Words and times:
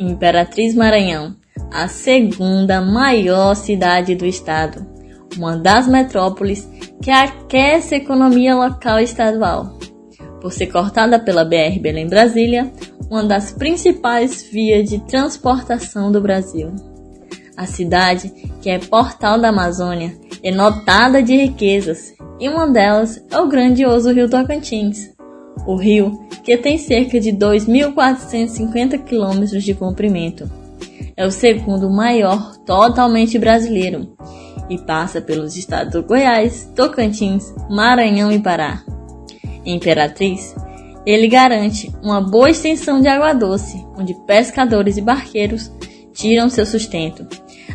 Imperatriz 0.00 0.74
Maranhão, 0.74 1.36
a 1.70 1.86
segunda 1.86 2.80
maior 2.80 3.54
cidade 3.54 4.14
do 4.14 4.24
estado, 4.24 4.86
uma 5.36 5.58
das 5.58 5.86
metrópoles 5.86 6.66
que 7.02 7.10
aquece 7.10 7.94
a 7.94 7.98
economia 7.98 8.56
local 8.56 8.98
e 8.98 9.04
estadual. 9.04 9.78
Por 10.40 10.54
ser 10.54 10.68
cortada 10.68 11.18
pela 11.18 11.44
BR 11.44 11.78
Belém-Brasília, 11.78 12.72
uma 13.10 13.22
das 13.22 13.52
principais 13.52 14.42
vias 14.50 14.88
de 14.88 15.00
transportação 15.00 16.10
do 16.10 16.20
Brasil. 16.22 16.74
A 17.54 17.66
cidade, 17.66 18.30
que 18.62 18.70
é 18.70 18.78
portal 18.78 19.38
da 19.38 19.50
Amazônia, 19.50 20.16
é 20.42 20.50
notada 20.50 21.22
de 21.22 21.36
riquezas, 21.36 22.14
e 22.40 22.48
uma 22.48 22.66
delas 22.66 23.22
é 23.30 23.38
o 23.38 23.48
grandioso 23.48 24.10
Rio 24.10 24.30
Tocantins. 24.30 25.10
O 25.66 25.76
rio, 25.76 26.26
que 26.42 26.56
tem 26.56 26.78
cerca 26.78 27.20
de 27.20 27.32
2.450 27.32 29.04
quilômetros 29.04 29.62
de 29.62 29.74
comprimento, 29.74 30.50
é 31.16 31.26
o 31.26 31.30
segundo 31.30 31.90
maior 31.90 32.56
totalmente 32.64 33.38
brasileiro 33.38 34.16
e 34.70 34.78
passa 34.78 35.20
pelos 35.20 35.56
estados 35.56 35.92
do 35.92 36.02
Goiás, 36.02 36.70
Tocantins, 36.74 37.52
Maranhão 37.68 38.32
e 38.32 38.38
Pará. 38.38 38.82
Imperatriz, 39.66 40.54
ele 41.04 41.28
garante 41.28 41.92
uma 42.02 42.20
boa 42.20 42.50
extensão 42.50 43.00
de 43.00 43.08
água 43.08 43.32
doce, 43.32 43.84
onde 43.98 44.14
pescadores 44.26 44.96
e 44.96 45.02
barqueiros 45.02 45.70
tiram 46.12 46.48
seu 46.48 46.64
sustento, 46.64 47.26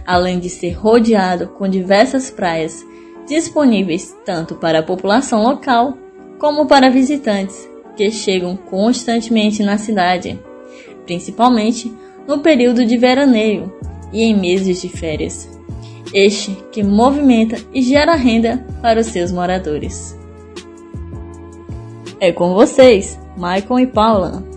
além 0.05 0.39
de 0.39 0.49
ser 0.49 0.71
rodeado 0.71 1.49
com 1.49 1.67
diversas 1.67 2.31
praias 2.31 2.83
disponíveis 3.27 4.15
tanto 4.25 4.55
para 4.55 4.79
a 4.79 4.83
população 4.83 5.43
local 5.43 5.97
como 6.39 6.67
para 6.67 6.89
visitantes 6.89 7.74
que 7.95 8.11
chegam 8.11 8.55
constantemente 8.55 9.63
na 9.63 9.77
cidade, 9.77 10.39
principalmente 11.05 11.91
no 12.27 12.39
período 12.39 12.85
de 12.85 12.97
veraneio 12.97 13.73
e 14.11 14.23
em 14.23 14.35
meses 14.35 14.81
de 14.81 14.89
férias. 14.89 15.49
Este 16.13 16.57
que 16.71 16.83
movimenta 16.83 17.57
e 17.73 17.81
gera 17.81 18.15
renda 18.15 18.65
para 18.81 19.01
os 19.01 19.07
seus 19.07 19.31
moradores. 19.31 20.17
É 22.19 22.31
com 22.31 22.53
vocês, 22.53 23.19
Michael 23.35 23.79
e 23.79 23.87
Paula. 23.87 24.54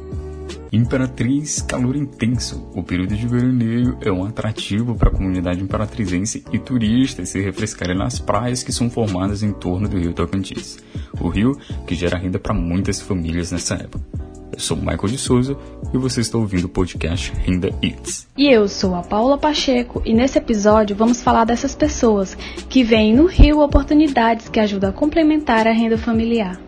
Imperatriz 0.73 1.63
Calor 1.63 1.97
Intenso. 1.97 2.69
O 2.75 2.83
período 2.83 3.17
de 3.17 3.27
veraneio 3.27 3.97
é 4.03 4.13
um 4.13 4.25
atrativo 4.25 4.95
para 4.95 5.09
a 5.09 5.13
comunidade 5.13 5.63
imperatrizense 5.63 6.45
e 6.53 6.59
turistas 6.59 7.31
se 7.31 7.41
refrescarem 7.41 7.97
nas 7.97 8.19
praias 8.19 8.63
que 8.63 8.73
são 8.73 8.91
formadas 8.91 9.43
em 9.43 9.53
torno 9.53 9.89
do 9.89 9.99
rio 9.99 10.13
Tocantins. 10.13 10.79
O 11.21 11.29
rio 11.29 11.59
que 11.87 11.95
gera 11.95 12.19
renda 12.19 12.39
para 12.39 12.55
muitas 12.55 13.01
famílias 13.01 13.51
nessa 13.51 13.75
época. 13.75 14.05
Eu 14.53 14.61
sou 14.61 14.77
Michael 14.77 15.09
de 15.09 15.19
Souza 15.19 15.57
e 15.95 15.99
você 15.99 16.21
está 16.21 16.37
ouvindo 16.37 16.65
o 16.65 16.69
podcast 16.69 17.33
Renda 17.33 17.71
Eats. 17.81 18.27
E 18.37 18.49
eu 18.49 18.69
sou 18.69 18.95
a 18.95 19.03
Paula 19.03 19.39
Pacheco 19.39 20.03
e 20.05 20.13
nesse 20.13 20.37
episódio 20.37 20.97
vamos 20.97 21.23
falar 21.23 21.45
dessas 21.45 21.75
pessoas 21.75 22.37
que 22.69 22.83
veem 22.83 23.15
no 23.15 23.27
Rio 23.27 23.61
oportunidades 23.61 24.49
que 24.49 24.59
ajudam 24.59 24.91
a 24.91 24.93
complementar 24.93 25.67
a 25.67 25.73
renda 25.73 25.97
familiar. 25.97 26.68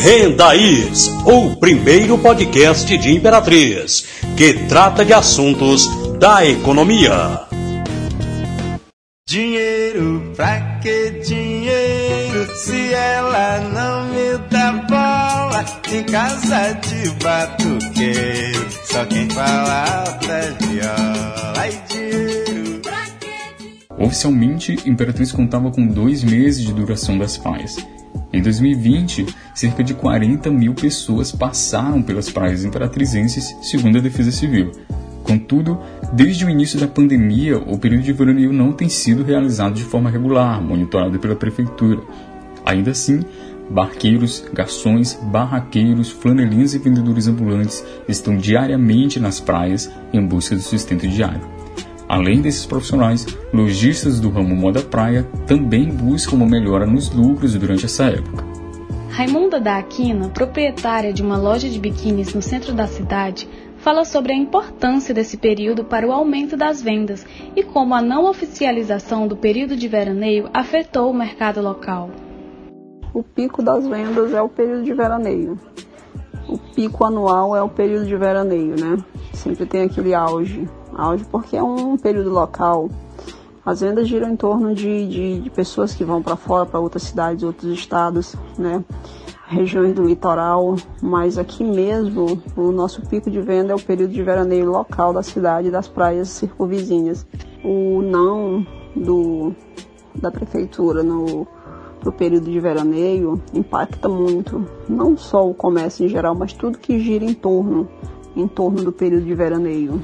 Renda 0.00 0.54
Is, 0.54 1.08
o 1.26 1.56
primeiro 1.56 2.16
podcast 2.18 2.96
de 2.96 3.16
Imperatriz, 3.16 4.06
que 4.36 4.54
trata 4.68 5.04
de 5.04 5.12
assuntos 5.12 5.88
da 6.20 6.46
economia. 6.46 7.40
Dinheiro, 9.28 10.32
pra 10.36 10.78
que 10.80 11.10
dinheiro, 11.26 12.46
se 12.54 12.94
ela 12.94 13.58
não 13.74 14.04
me 14.06 14.38
dá 14.48 14.72
bola, 14.88 15.64
em 15.92 16.04
casa 16.04 16.74
de 16.74 17.10
batuqueiro, 17.22 18.68
só 18.84 19.04
quem 19.04 19.28
fala 19.30 20.04
alta 20.06 20.56
viola, 20.60 21.54
ai 21.56 21.82
dinheiro. 21.88 22.82
Oficialmente, 23.98 24.78
Imperatriz 24.86 25.32
contava 25.32 25.72
com 25.72 25.84
dois 25.88 26.22
meses 26.22 26.62
de 26.64 26.72
duração 26.72 27.18
das 27.18 27.36
praias. 27.36 27.76
Em 28.32 28.42
2020, 28.42 29.26
cerca 29.54 29.82
de 29.82 29.94
40 29.94 30.50
mil 30.50 30.74
pessoas 30.74 31.32
passaram 31.32 32.02
pelas 32.02 32.28
praias 32.30 32.64
imperatrizenses, 32.64 33.56
segundo 33.62 33.98
a 33.98 34.00
Defesa 34.02 34.30
Civil. 34.30 34.72
Contudo, 35.22 35.78
desde 36.12 36.44
o 36.44 36.50
início 36.50 36.78
da 36.78 36.86
pandemia, 36.86 37.58
o 37.58 37.78
período 37.78 38.02
de 38.04 38.12
veraneio 38.12 38.52
não 38.52 38.72
tem 38.72 38.88
sido 38.88 39.22
realizado 39.22 39.74
de 39.74 39.84
forma 39.84 40.10
regular, 40.10 40.62
monitorado 40.62 41.18
pela 41.18 41.36
Prefeitura. 41.36 42.02
Ainda 42.64 42.90
assim, 42.90 43.20
barqueiros, 43.70 44.44
garçons, 44.52 45.18
barraqueiros, 45.30 46.10
flanelinhas 46.10 46.74
e 46.74 46.78
vendedores 46.78 47.26
ambulantes 47.28 47.84
estão 48.08 48.36
diariamente 48.36 49.18
nas 49.20 49.40
praias 49.40 49.90
em 50.12 50.24
busca 50.24 50.54
do 50.54 50.62
sustento 50.62 51.06
diário. 51.06 51.57
Além 52.08 52.40
desses 52.40 52.64
profissionais, 52.64 53.26
lojistas 53.52 54.18
do 54.18 54.30
ramo 54.30 54.56
moda 54.56 54.80
praia 54.80 55.24
também 55.46 55.90
buscam 55.90 56.36
uma 56.36 56.46
melhora 56.46 56.86
nos 56.86 57.10
lucros 57.10 57.54
durante 57.54 57.84
essa 57.84 58.04
época. 58.04 58.42
Raimunda 59.10 59.60
da 59.60 59.76
Aquina, 59.76 60.30
proprietária 60.30 61.12
de 61.12 61.22
uma 61.22 61.36
loja 61.36 61.68
de 61.68 61.78
biquínis 61.78 62.32
no 62.32 62.40
centro 62.40 62.72
da 62.72 62.86
cidade, 62.86 63.46
fala 63.76 64.06
sobre 64.06 64.32
a 64.32 64.36
importância 64.36 65.12
desse 65.12 65.36
período 65.36 65.84
para 65.84 66.06
o 66.06 66.12
aumento 66.12 66.56
das 66.56 66.80
vendas 66.80 67.26
e 67.54 67.62
como 67.62 67.94
a 67.94 68.00
não 68.00 68.24
oficialização 68.24 69.28
do 69.28 69.36
período 69.36 69.76
de 69.76 69.86
veraneio 69.86 70.48
afetou 70.54 71.10
o 71.10 71.14
mercado 71.14 71.60
local. 71.60 72.10
O 73.12 73.22
pico 73.22 73.62
das 73.62 73.86
vendas 73.86 74.32
é 74.32 74.40
o 74.40 74.48
período 74.48 74.84
de 74.84 74.94
veraneio. 74.94 75.58
O 76.48 76.56
pico 76.56 77.04
anual 77.04 77.54
é 77.54 77.62
o 77.62 77.68
período 77.68 78.06
de 78.06 78.16
veraneio, 78.16 78.74
né? 78.80 78.96
Sempre 79.34 79.66
tem 79.66 79.82
aquele 79.82 80.14
auge 80.14 80.66
auge, 80.98 81.24
porque 81.24 81.56
é 81.56 81.62
um 81.62 81.96
período 81.96 82.30
local. 82.30 82.90
As 83.64 83.80
vendas 83.80 84.08
giram 84.08 84.30
em 84.30 84.36
torno 84.36 84.74
de, 84.74 85.08
de, 85.08 85.40
de 85.40 85.50
pessoas 85.50 85.94
que 85.94 86.04
vão 86.04 86.22
para 86.22 86.36
fora, 86.36 86.66
para 86.66 86.80
outras 86.80 87.04
cidades, 87.04 87.42
outros 87.44 87.72
estados, 87.72 88.34
né? 88.58 88.84
regiões 89.48 89.94
do 89.94 90.04
litoral, 90.04 90.76
mas 91.02 91.38
aqui 91.38 91.64
mesmo 91.64 92.40
o 92.54 92.70
nosso 92.70 93.00
pico 93.06 93.30
de 93.30 93.40
venda 93.40 93.72
é 93.72 93.76
o 93.76 93.80
período 93.80 94.12
de 94.12 94.22
veraneio 94.22 94.70
local 94.70 95.12
da 95.12 95.22
cidade 95.22 95.68
e 95.68 95.70
das 95.70 95.88
praias 95.88 96.28
circunvizinhas. 96.28 97.26
O 97.64 98.02
não 98.02 98.66
do, 98.94 99.54
da 100.14 100.30
prefeitura 100.30 101.02
no, 101.02 101.46
no 102.04 102.12
período 102.12 102.50
de 102.50 102.60
veraneio 102.60 103.40
impacta 103.54 104.06
muito, 104.06 104.66
não 104.86 105.16
só 105.16 105.48
o 105.48 105.54
comércio 105.54 106.04
em 106.04 106.08
geral, 106.08 106.34
mas 106.34 106.52
tudo 106.52 106.78
que 106.78 106.98
gira 106.98 107.24
em 107.24 107.32
torno, 107.32 107.88
em 108.36 108.46
torno 108.46 108.84
do 108.84 108.92
período 108.92 109.24
de 109.24 109.34
veraneio. 109.34 110.02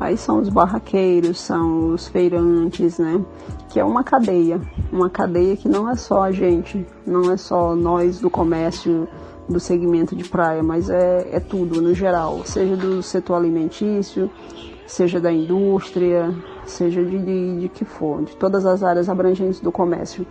Aí 0.00 0.16
são 0.16 0.40
os 0.40 0.48
barraqueiros, 0.48 1.40
são 1.40 1.94
os 1.94 2.08
feirantes, 2.08 2.98
né? 2.98 3.20
Que 3.68 3.78
é 3.78 3.84
uma 3.84 4.02
cadeia, 4.02 4.60
uma 4.92 5.08
cadeia 5.08 5.56
que 5.56 5.68
não 5.68 5.88
é 5.88 5.94
só 5.94 6.22
a 6.22 6.32
gente, 6.32 6.86
não 7.06 7.30
é 7.30 7.36
só 7.36 7.74
nós 7.74 8.20
do 8.20 8.28
comércio 8.28 9.08
do 9.48 9.60
segmento 9.60 10.16
de 10.16 10.24
praia, 10.24 10.62
mas 10.62 10.88
é, 10.88 11.28
é 11.32 11.40
tudo 11.40 11.80
no 11.80 11.94
geral, 11.94 12.44
seja 12.44 12.76
do 12.76 13.02
setor 13.02 13.36
alimentício, 13.36 14.30
seja 14.86 15.20
da 15.20 15.32
indústria, 15.32 16.34
seja 16.64 17.04
de, 17.04 17.18
de, 17.18 17.60
de 17.60 17.68
que 17.68 17.84
for, 17.84 18.22
de 18.22 18.36
todas 18.36 18.64
as 18.64 18.82
áreas 18.82 19.08
abrangentes 19.08 19.60
do 19.60 19.70
comércio. 19.70 20.26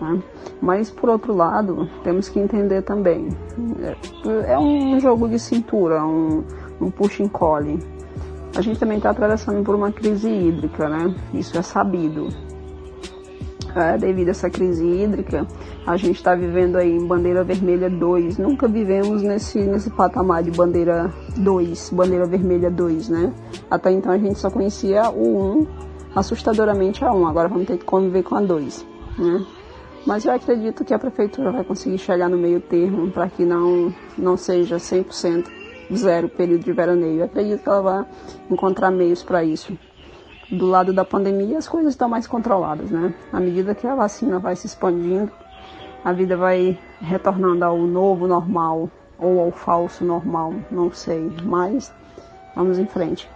Né? 0.00 0.22
Mas 0.60 0.90
por 0.90 1.10
outro 1.10 1.34
lado, 1.34 1.88
temos 2.02 2.28
que 2.28 2.40
entender 2.40 2.82
também, 2.82 3.28
é, 3.82 4.52
é 4.52 4.58
um 4.58 4.98
jogo 4.98 5.28
de 5.28 5.38
cintura, 5.38 6.04
um, 6.04 6.42
um 6.80 6.90
puxa-encolhe 6.90 7.78
a 8.56 8.60
gente 8.60 8.78
também 8.78 8.98
está 8.98 9.10
atravessando 9.10 9.62
por 9.64 9.74
uma 9.74 9.90
crise 9.90 10.28
hídrica, 10.28 10.88
né? 10.88 11.14
Isso 11.32 11.56
é 11.58 11.62
sabido. 11.62 12.28
É, 13.74 13.98
devido 13.98 14.28
a 14.28 14.30
essa 14.30 14.48
crise 14.48 14.86
hídrica, 14.86 15.44
a 15.84 15.96
gente 15.96 16.16
está 16.16 16.36
vivendo 16.36 16.76
aí 16.76 16.92
em 16.92 17.04
bandeira 17.04 17.42
vermelha 17.42 17.90
2. 17.90 18.38
Nunca 18.38 18.68
vivemos 18.68 19.22
nesse, 19.22 19.58
nesse 19.58 19.90
patamar 19.90 20.44
de 20.44 20.52
bandeira 20.52 21.12
2, 21.36 21.90
bandeira 21.90 22.24
vermelha 22.24 22.70
2, 22.70 23.08
né? 23.08 23.32
Até 23.68 23.90
então 23.90 24.12
a 24.12 24.18
gente 24.18 24.38
só 24.38 24.48
conhecia 24.48 25.10
o 25.10 25.62
1, 25.62 25.66
assustadoramente 26.14 27.04
a 27.04 27.12
1. 27.12 27.26
Agora 27.26 27.48
vamos 27.48 27.66
ter 27.66 27.76
que 27.76 27.84
conviver 27.84 28.22
com 28.22 28.36
a 28.36 28.40
2, 28.40 28.86
né? 29.18 29.44
Mas 30.06 30.24
eu 30.24 30.32
acredito 30.32 30.84
que 30.84 30.94
a 30.94 30.98
prefeitura 30.98 31.50
vai 31.50 31.64
conseguir 31.64 31.98
chegar 31.98 32.28
no 32.28 32.36
meio 32.38 32.60
termo 32.60 33.10
para 33.10 33.28
que 33.28 33.44
não, 33.44 33.92
não 34.16 34.36
seja 34.36 34.76
100% 34.76 35.63
zero 35.96 36.28
período 36.28 36.64
de 36.64 36.72
veraneio. 36.72 37.20
Eu 37.20 37.24
acredito 37.24 37.62
que 37.62 37.68
ela 37.68 37.82
vai 37.82 38.06
encontrar 38.50 38.90
meios 38.90 39.22
para 39.22 39.44
isso. 39.44 39.76
Do 40.50 40.66
lado 40.66 40.92
da 40.92 41.04
pandemia, 41.04 41.58
as 41.58 41.66
coisas 41.66 41.94
estão 41.94 42.08
mais 42.08 42.26
controladas, 42.26 42.90
né? 42.90 43.14
À 43.32 43.40
medida 43.40 43.74
que 43.74 43.86
a 43.86 43.94
vacina 43.94 44.38
vai 44.38 44.54
se 44.54 44.66
expandindo, 44.66 45.32
a 46.04 46.12
vida 46.12 46.36
vai 46.36 46.78
retornando 47.00 47.64
ao 47.64 47.78
novo 47.78 48.26
normal 48.26 48.90
ou 49.18 49.40
ao 49.40 49.50
falso 49.50 50.04
normal, 50.04 50.52
não 50.70 50.92
sei, 50.92 51.30
mas 51.42 51.92
vamos 52.54 52.78
em 52.78 52.86
frente. 52.86 53.28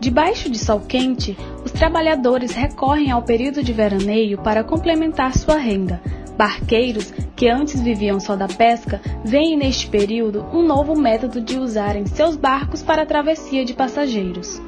Debaixo 0.00 0.50
de 0.50 0.58
sol 0.58 0.80
quente, 0.80 1.36
os 1.64 1.72
trabalhadores 1.72 2.52
recorrem 2.52 3.10
ao 3.10 3.22
período 3.22 3.62
de 3.62 3.72
veraneio 3.72 4.38
para 4.38 4.62
complementar 4.62 5.36
sua 5.36 5.56
renda. 5.56 6.00
Barqueiros 6.36 7.12
que 7.36 7.48
antes 7.48 7.80
viviam 7.80 8.18
só 8.18 8.34
da 8.34 8.48
pesca, 8.48 9.00
veem 9.22 9.56
neste 9.56 9.86
período 9.86 10.44
um 10.52 10.66
novo 10.66 10.96
método 10.96 11.40
de 11.40 11.58
usarem 11.58 12.06
seus 12.06 12.34
barcos 12.34 12.82
para 12.82 13.02
a 13.02 13.06
travessia 13.06 13.64
de 13.64 13.74
passageiros. 13.74 14.60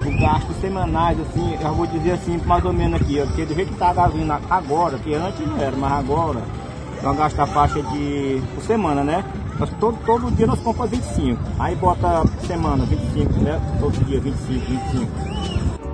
Os 0.00 0.20
gastos 0.20 0.56
semanais, 0.56 1.18
assim, 1.20 1.58
eu 1.60 1.74
vou 1.74 1.86
dizer 1.86 2.12
assim, 2.12 2.38
mais 2.44 2.64
ou 2.64 2.72
menos 2.72 3.00
aqui, 3.00 3.18
porque 3.20 3.44
do 3.46 3.54
jeito 3.54 3.68
que 3.68 3.74
está 3.74 4.06
vindo 4.06 4.32
agora, 4.50 4.98
que 4.98 5.14
antes 5.14 5.46
não 5.46 5.58
era, 5.58 5.76
mas 5.76 5.92
agora, 5.92 6.42
nós 7.02 7.16
gastamos 7.16 7.50
a 7.50 7.54
faixa 7.54 7.82
de 7.82 8.42
por 8.54 8.62
semana, 8.62 9.02
né? 9.02 9.24
Nós, 9.58 9.70
todo, 9.78 9.98
todo 10.04 10.30
dia 10.30 10.46
nós 10.46 10.58
compramos 10.60 10.90
25. 10.90 11.38
Aí 11.58 11.74
bota 11.76 12.22
semana 12.46 12.84
25, 12.84 13.32
né? 13.40 13.60
Todo 13.78 14.04
dia 14.04 14.20
25, 14.20 14.66
25. 14.66 15.29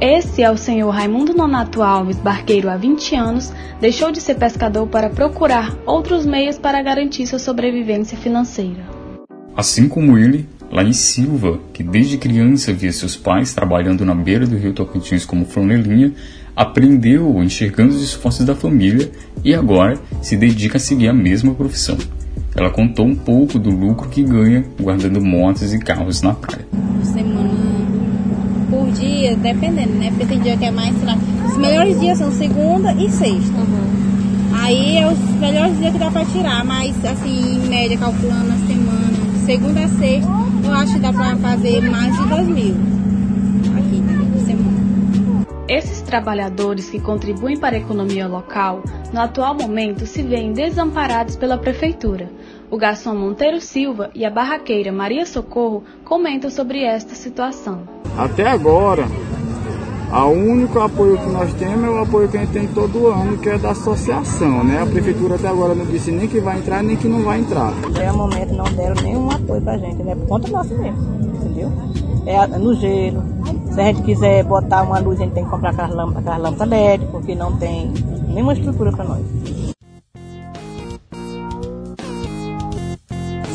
Esse 0.00 0.42
é 0.42 0.50
o 0.50 0.58
senhor 0.58 0.90
Raimundo 0.90 1.32
Nonato 1.32 1.82
Alves, 1.82 2.18
barqueiro 2.18 2.68
há 2.68 2.76
20 2.76 3.16
anos, 3.16 3.50
deixou 3.80 4.12
de 4.12 4.20
ser 4.20 4.34
pescador 4.34 4.86
para 4.86 5.08
procurar 5.08 5.74
outros 5.86 6.26
meios 6.26 6.58
para 6.58 6.82
garantir 6.82 7.26
sua 7.26 7.38
sobrevivência 7.38 8.16
financeira. 8.18 8.84
Assim 9.56 9.88
como 9.88 10.18
ele, 10.18 10.46
Laís 10.70 10.98
Silva, 10.98 11.58
que 11.72 11.82
desde 11.82 12.18
criança 12.18 12.74
via 12.74 12.92
seus 12.92 13.16
pais 13.16 13.54
trabalhando 13.54 14.04
na 14.04 14.14
beira 14.14 14.46
do 14.46 14.58
rio 14.58 14.74
Tocantins 14.74 15.24
como 15.24 15.46
flanelinha, 15.46 16.12
aprendeu 16.54 17.42
enxergando 17.42 17.94
os 17.94 18.02
esforços 18.02 18.44
da 18.44 18.54
família 18.54 19.10
e 19.42 19.54
agora 19.54 19.98
se 20.20 20.36
dedica 20.36 20.76
a 20.76 20.80
seguir 20.80 21.08
a 21.08 21.14
mesma 21.14 21.54
profissão. 21.54 21.96
Ela 22.54 22.68
contou 22.68 23.06
um 23.06 23.14
pouco 23.14 23.58
do 23.58 23.70
lucro 23.70 24.10
que 24.10 24.22
ganha 24.22 24.62
guardando 24.78 25.22
motos 25.22 25.72
e 25.72 25.78
carros 25.78 26.20
na 26.20 26.34
praia. 26.34 26.66
Dependendo, 29.42 29.92
né? 29.94 30.10
Porque 30.10 30.26
tem 30.26 30.40
dia 30.40 30.56
que 30.56 30.64
é 30.64 30.70
mais, 30.70 30.96
sei 30.96 31.06
lá, 31.06 31.16
os 31.46 31.56
melhores 31.56 32.00
dias 32.00 32.18
são 32.18 32.30
segunda 32.32 32.92
e 32.92 33.10
sexta. 33.10 33.58
Uhum. 33.58 34.56
Aí 34.62 34.98
é 34.98 35.06
os 35.06 35.18
melhores 35.38 35.78
dias 35.78 35.92
que 35.92 35.98
dá 35.98 36.10
pra 36.10 36.24
tirar, 36.24 36.64
mas 36.64 37.04
assim, 37.04 37.56
em 37.56 37.68
média, 37.68 37.98
calculando 37.98 38.52
a 38.52 38.66
semana, 38.66 39.44
segunda 39.44 39.84
a 39.84 39.88
sexta, 39.88 40.30
eu 40.64 40.72
acho 40.72 40.94
que 40.94 40.98
dá 40.98 41.12
pra 41.12 41.36
fazer 41.36 41.80
mais 41.82 42.16
de 42.16 42.28
dois 42.28 42.48
mil 42.48 42.74
aqui, 43.76 44.00
né? 44.00 44.28
Por 44.32 44.40
semana. 44.40 45.46
Esses 45.68 46.00
trabalhadores 46.00 46.88
que 46.88 46.98
contribuem 46.98 47.58
para 47.58 47.76
a 47.76 47.78
economia 47.78 48.26
local, 48.26 48.82
no 49.12 49.20
atual 49.20 49.54
momento 49.54 50.06
se 50.06 50.22
veem 50.22 50.52
desamparados 50.52 51.36
pela 51.36 51.58
prefeitura 51.58 52.30
o 52.70 52.76
garçom 52.76 53.14
Monteiro 53.14 53.60
Silva 53.60 54.10
e 54.14 54.24
a 54.24 54.30
barraqueira 54.30 54.92
Maria 54.92 55.24
Socorro 55.24 55.84
comentam 56.04 56.50
sobre 56.50 56.82
esta 56.82 57.14
situação. 57.14 57.95
Até 58.16 58.46
agora, 58.46 59.06
o 60.10 60.30
único 60.30 60.80
apoio 60.80 61.18
que 61.18 61.28
nós 61.28 61.52
temos 61.54 61.84
é 61.84 61.90
o 61.90 61.98
apoio 62.02 62.28
que 62.28 62.36
a 62.36 62.40
gente 62.40 62.52
tem 62.52 62.66
todo 62.68 63.08
ano, 63.08 63.36
que 63.36 63.48
é 63.48 63.58
da 63.58 63.72
associação, 63.72 64.64
né? 64.64 64.82
A 64.82 64.86
prefeitura 64.86 65.34
até 65.34 65.48
agora 65.48 65.74
não 65.74 65.84
disse 65.84 66.10
nem 66.10 66.26
que 66.26 66.40
vai 66.40 66.58
entrar, 66.58 66.82
nem 66.82 66.96
que 66.96 67.06
não 67.06 67.22
vai 67.22 67.40
entrar. 67.40 67.72
Até 67.84 68.10
o 68.10 68.16
momento 68.16 68.54
não 68.54 68.64
deram 68.64 69.02
nenhum 69.02 69.30
apoio 69.30 69.60
pra 69.60 69.76
gente, 69.76 70.02
né? 70.02 70.14
Por 70.14 70.28
conta 70.28 70.48
nossa 70.48 70.74
mesmo, 70.74 70.98
entendeu? 71.34 71.72
É 72.24 72.46
no 72.46 72.74
gelo. 72.74 73.22
Se 73.72 73.80
a 73.80 73.84
gente 73.84 74.02
quiser 74.02 74.42
botar 74.44 74.82
uma 74.82 74.98
luz, 74.98 75.20
a 75.20 75.24
gente 75.24 75.34
tem 75.34 75.44
que 75.44 75.50
comprar 75.50 75.70
aquelas 75.70 75.94
lâmpadas, 75.94 76.38
lâmpadas 76.38 76.68
LED, 76.68 77.06
porque 77.10 77.34
não 77.34 77.56
tem 77.56 77.92
nenhuma 78.28 78.54
estrutura 78.54 78.90
para 78.92 79.04
nós. 79.04 79.22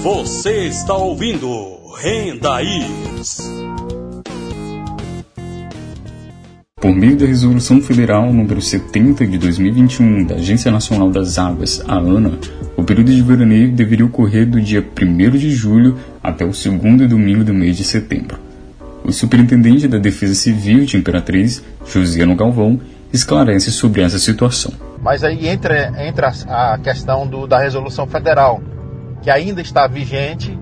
Você 0.03 0.67
está 0.67 0.95
ouvindo 0.95 1.47
Renda 1.99 2.61
Is. 2.61 3.39
Por 6.81 6.95
meio 6.95 7.15
da 7.15 7.27
Resolução 7.27 7.79
Federal 7.79 8.33
número 8.33 8.59
70 8.59 9.27
de 9.27 9.37
2021 9.37 10.25
da 10.25 10.35
Agência 10.35 10.71
Nacional 10.71 11.11
das 11.11 11.37
Águas, 11.37 11.79
a 11.87 11.93
ANA, 11.93 12.39
o 12.75 12.83
período 12.83 13.11
de 13.11 13.21
veraneio 13.21 13.71
deveria 13.71 14.03
ocorrer 14.03 14.49
do 14.49 14.59
dia 14.59 14.83
1 14.83 15.29
de 15.37 15.51
julho 15.51 15.99
até 16.23 16.43
o 16.43 16.51
segundo 16.51 17.07
domingo 17.07 17.43
do 17.43 17.53
mês 17.53 17.77
de 17.77 17.83
setembro. 17.83 18.39
O 19.05 19.11
superintendente 19.11 19.87
da 19.87 19.99
Defesa 19.99 20.33
Civil 20.33 20.83
de 20.83 20.97
Imperatriz, 20.97 21.63
Josiano 21.85 22.35
Galvão, 22.35 22.81
esclarece 23.13 23.71
sobre 23.71 24.01
essa 24.01 24.17
situação. 24.17 24.73
Mas 25.03 25.23
aí 25.23 25.47
entra, 25.49 25.93
entra 26.07 26.31
a 26.47 26.79
questão 26.79 27.27
do, 27.27 27.45
da 27.45 27.59
resolução 27.59 28.07
federal, 28.07 28.59
que 29.21 29.29
ainda 29.29 29.61
está 29.61 29.85
vigente, 29.85 30.57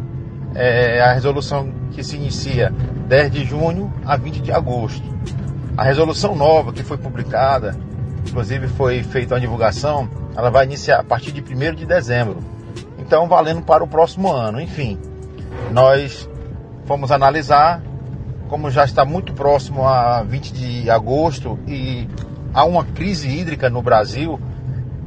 é 0.54 1.02
a 1.02 1.14
resolução 1.14 1.70
que 1.92 2.04
se 2.04 2.18
inicia 2.18 2.74
10 3.08 3.32
de 3.32 3.46
junho 3.46 3.90
a 4.06 4.18
20 4.18 4.42
de 4.42 4.52
agosto. 4.52 5.08
A 5.78 5.84
resolução 5.84 6.36
nova 6.36 6.74
que 6.74 6.84
foi 6.84 6.98
publicada, 6.98 7.76
inclusive 8.28 8.68
foi 8.68 9.04
feita 9.04 9.36
uma 9.36 9.42
divulgação, 9.42 10.10
ela 10.36 10.50
vai 10.50 10.66
iniciar 10.66 11.00
a 11.00 11.04
partir 11.04 11.32
de 11.32 11.42
1 11.42 11.76
de 11.76 11.86
dezembro. 11.86 12.38
Então, 12.98 13.28
valendo 13.28 13.62
para 13.62 13.84
o 13.84 13.88
próximo 13.88 14.32
ano. 14.32 14.62
Enfim, 14.62 15.00
nós 15.72 16.30
fomos 16.86 17.12
analisar, 17.12 17.82
como 18.48 18.70
já 18.70 18.84
está 18.84 19.04
muito 19.04 19.34
próximo 19.34 19.88
a 19.88 20.24
20 20.24 20.54
de 20.54 20.90
agosto 20.90 21.58
e 21.68 22.08
há 22.54 22.66
uma 22.66 22.84
crise 22.84 23.28
hídrica 23.28 23.70
no 23.70 23.82
Brasil, 23.82 24.40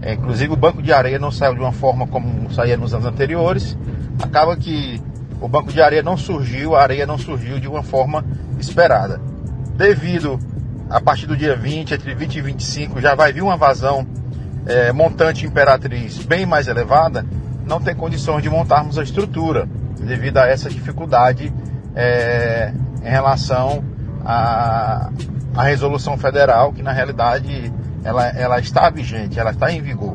é, 0.00 0.15
inclusive 0.15 0.53
o 0.53 0.56
banco 0.56 0.82
de 0.82 0.93
areia 0.93 1.19
não 1.19 1.31
saiu 1.31 1.55
de 1.55 1.61
uma 1.61 1.73
forma 1.73 2.06
como 2.06 2.50
saía 2.53 2.76
nos 2.76 2.93
anos 2.93 3.06
anteriores. 3.06 3.76
Acaba 4.20 4.56
que 4.56 5.00
o 5.41 5.49
banco 5.49 5.73
de 5.73 5.81
areia 5.81 6.03
não 6.03 6.17
surgiu, 6.17 6.75
a 6.75 6.82
areia 6.82 7.06
não 7.06 7.19
surgiu 7.19 7.58
de 7.58 7.69
uma 7.69 7.82
forma 7.82 8.25
esperada. 8.58 9.20
Devido 9.76 10.38
a 10.93 11.00
partir 11.00 11.27
do 11.27 11.35
dia 11.35 11.56
20, 11.56 11.94
entre 11.94 12.15
20 12.15 12.37
e 12.37 12.43
25, 12.43 13.00
já 13.00 13.15
vai 13.15 13.33
vir 13.33 13.43
uma 13.43 13.56
vazão 13.56 14.06
é, 14.67 14.93
montante 14.93 15.47
imperatriz 15.47 16.19
bem 16.19 16.44
mais 16.44 16.69
elevada, 16.69 17.25
não 17.65 17.81
tem 17.81 17.94
condições 17.94 18.43
de 18.43 18.50
montarmos 18.50 18.99
a 18.99 19.03
estrutura, 19.03 19.67
devido 19.99 20.37
a 20.37 20.47
essa 20.47 20.69
dificuldade 20.69 21.50
é, 21.97 22.75
em 23.03 23.09
relação 23.09 23.83
à, 24.23 25.11
à 25.56 25.62
resolução 25.62 26.19
federal, 26.19 26.75
que 26.75 26.83
na 26.83 26.93
realidade 26.93 27.73
ela, 28.05 28.29
ela 28.29 28.61
está 28.61 28.91
vigente, 28.91 29.41
ela 29.41 29.53
está 29.53 29.73
em 29.73 29.81
vigor. 29.81 30.15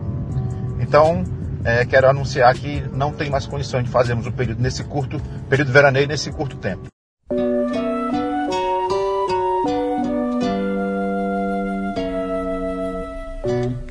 Então, 0.79 1.23
é, 1.63 1.85
quero 1.85 2.07
anunciar 2.07 2.53
que 2.53 2.83
não 2.93 3.11
tem 3.11 3.31
mais 3.31 3.47
condições 3.47 3.83
de 3.83 3.89
fazermos 3.89 4.27
o 4.27 4.31
período 4.31 4.61
nesse 4.61 4.83
curto, 4.83 5.19
período 5.49 5.71
veraneio 5.71 6.07
nesse 6.07 6.31
curto 6.31 6.55
tempo. 6.55 6.87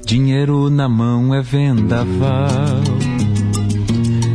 Dinheiro 0.06 0.70
na 0.70 0.88
mão 0.88 1.34
é 1.34 1.42
vendaval, 1.42 2.80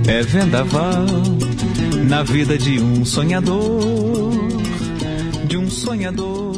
é 0.06 0.22
vendaval 0.22 1.06
na 2.10 2.22
vida 2.24 2.58
de 2.58 2.82
um 2.82 3.06
sonhador, 3.06 4.34
de 5.48 5.56
um 5.56 5.70
sonhador. 5.70 6.54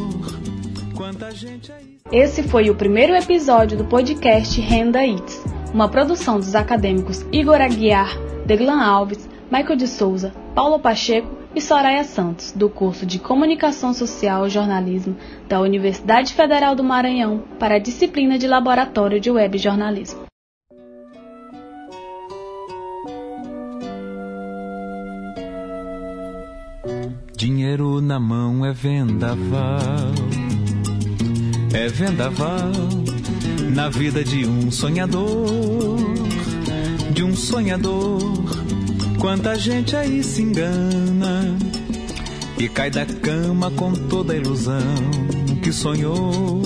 Quanta 0.96 1.30
gente 1.30 1.72
aí. 1.72 2.00
Esse 2.12 2.42
foi 2.42 2.72
o 2.72 2.76
primeiro 2.76 3.14
episódio 3.14 3.78
do 3.78 3.86
podcast 3.86 4.60
Renda 4.60 5.06
It's, 5.06 5.46
uma 5.72 5.88
produção 5.88 6.40
dos 6.40 6.56
acadêmicos 6.56 7.24
Igor 7.32 7.62
Aguiar, 7.62 8.18
Deglan 8.48 8.82
Alves, 8.84 9.30
Michael 9.52 9.76
de 9.76 9.88
Souza, 9.88 10.34
Paulo 10.56 10.80
Pacheco 10.80 11.43
e 11.56 11.62
Soraya 11.62 12.04
Santos, 12.04 12.52
do 12.52 12.70
curso 12.70 13.06
de 13.06 13.20
Comunicação 13.20 13.94
Social 13.94 14.48
e 14.48 14.50
Jornalismo 14.50 15.16
da 15.48 15.60
Universidade 15.60 16.34
Federal 16.34 16.76
do 16.76 16.84
Maranhão, 16.84 17.44
para 17.60 17.76
a 17.76 17.80
disciplina 17.80 18.38
de 18.38 18.48
Laboratório 18.48 19.20
de 19.20 19.30
Web 19.32 19.58
Jornalismo. 19.58 20.24
Dinheiro 27.36 28.00
na 28.00 28.20
mão 28.20 28.66
é 28.66 28.72
vendaval 28.72 30.14
é 31.74 31.88
vendaval 31.88 32.72
na 33.74 33.90
vida 33.90 34.24
de 34.24 34.46
um 34.46 34.70
sonhador, 34.70 35.98
de 37.12 37.24
um 37.24 37.36
sonhador. 37.36 38.22
Quanta 39.20 39.56
gente 39.56 39.96
aí 39.96 40.24
se 40.24 40.44
engana 40.44 41.33
e 42.58 42.70
cai 42.70 42.90
da 42.90 43.06
cama 43.06 43.72
com 43.72 43.94
toda 43.94 44.34
a 44.34 44.36
ilusão 44.36 44.78
que 45.62 45.72
sonhou. 45.72 46.62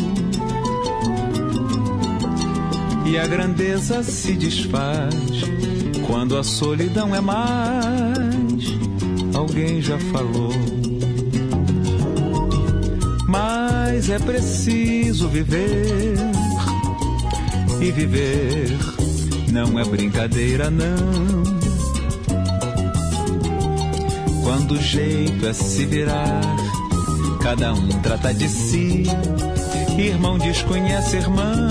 E 3.05 3.17
a 3.17 3.25
grandeza 3.25 4.03
se 4.03 4.33
desfaz 4.33 5.15
quando 6.05 6.37
a 6.37 6.43
solidão 6.43 7.15
é 7.15 7.21
mais. 7.21 8.77
Alguém 9.33 9.81
já 9.81 9.97
falou 10.11 10.51
mas 13.27 14.09
é 14.09 14.17
preciso 14.17 15.27
viver. 15.27 16.15
E 17.81 17.91
viver 17.91 18.69
não 19.51 19.77
é 19.77 19.83
brincadeira, 19.83 20.69
não. 20.71 21.56
Quando 24.47 24.75
o 24.75 24.81
jeito 24.81 25.45
é 25.45 25.51
se 25.51 25.85
virar, 25.85 26.39
cada 27.41 27.73
um 27.73 27.89
trata 28.01 28.33
de 28.33 28.47
si. 28.47 29.03
Irmão 29.97 30.37
desconhece 30.37 31.17
irmão. 31.17 31.67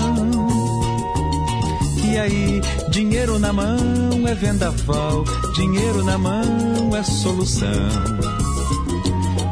E 2.05 2.19
aí, 2.19 2.61
dinheiro 2.91 3.39
na 3.39 3.51
mão 3.51 4.27
é 4.27 4.35
vendaval, 4.35 5.23
dinheiro 5.55 6.03
na 6.03 6.19
mão 6.19 6.95
é 6.95 7.01
solução. 7.01 7.89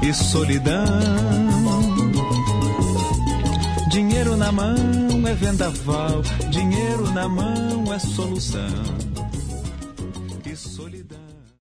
E 0.03 0.13
solidão. 0.13 0.85
Dinheiro 3.89 4.37
na 4.37 4.51
mão 4.51 4.75
é 5.27 5.33
vendaval, 5.33 6.21
dinheiro 6.51 7.11
na 7.11 7.27
mão 7.27 7.91
é 7.91 7.97
solução. 7.97 9.04